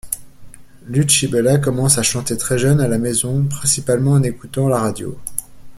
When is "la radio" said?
4.67-5.15